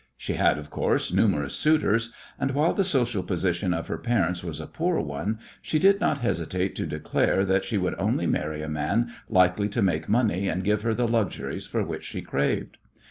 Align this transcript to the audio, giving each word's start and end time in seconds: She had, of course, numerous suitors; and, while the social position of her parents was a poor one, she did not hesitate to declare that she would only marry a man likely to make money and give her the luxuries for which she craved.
She 0.17 0.33
had, 0.33 0.57
of 0.57 0.71
course, 0.71 1.13
numerous 1.13 1.53
suitors; 1.53 2.11
and, 2.39 2.49
while 2.55 2.73
the 2.73 2.83
social 2.83 3.21
position 3.21 3.71
of 3.71 3.85
her 3.87 3.99
parents 3.99 4.43
was 4.43 4.59
a 4.59 4.65
poor 4.65 4.99
one, 4.99 5.37
she 5.61 5.77
did 5.77 5.99
not 5.99 6.21
hesitate 6.21 6.73
to 6.77 6.87
declare 6.87 7.45
that 7.45 7.63
she 7.63 7.77
would 7.77 7.93
only 7.99 8.25
marry 8.25 8.63
a 8.63 8.67
man 8.67 9.11
likely 9.29 9.69
to 9.69 9.83
make 9.83 10.09
money 10.09 10.47
and 10.47 10.63
give 10.63 10.81
her 10.81 10.95
the 10.95 11.07
luxuries 11.07 11.67
for 11.67 11.83
which 11.83 12.03
she 12.05 12.23
craved. 12.23 12.79